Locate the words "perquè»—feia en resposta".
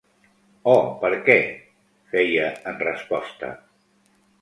1.03-3.55